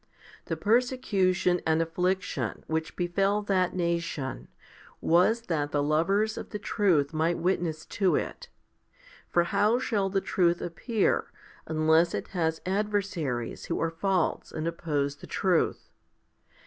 The 0.45 0.57
persecution 0.57 1.61
and 1.63 1.79
affliction 1.79 2.63
which 2.65 2.95
befell 2.95 3.43
that 3.43 3.75
nation 3.75 4.47
was 4.99 5.41
that 5.43 5.71
the 5.71 5.83
lovers 5.83 6.39
of 6.39 6.49
the 6.49 6.57
HOMILY 6.57 7.03
XVII 7.03 7.03
149 7.05 7.05
truth 7.05 7.13
might 7.13 7.37
witness 7.43 7.85
to 7.85 8.15
it. 8.15 8.49
For 9.29 9.43
how 9.43 9.77
shall 9.77 10.09
the 10.09 10.19
truth 10.19 10.59
appear, 10.59 11.31
unless 11.67 12.15
it 12.15 12.29
has 12.29 12.61
adversaries 12.65 13.65
who 13.65 13.79
are 13.79 13.91
false 13.91 14.51
and 14.51 14.67
oppose 14.67 15.17
the 15.17 15.27
truth? 15.27 15.91